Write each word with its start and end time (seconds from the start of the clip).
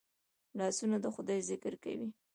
لاسونه 0.57 0.97
د 1.01 1.05
خدای 1.15 1.39
ذکر 1.49 1.73
کوي 1.83 2.09